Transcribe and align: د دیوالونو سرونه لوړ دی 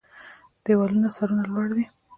د 0.55 0.57
دیوالونو 0.65 1.09
سرونه 1.17 1.43
لوړ 1.51 1.67
دی 1.75 1.85